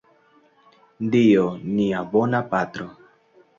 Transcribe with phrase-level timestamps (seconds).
[1.17, 1.45] Dio,
[1.75, 2.91] nia bona Patro.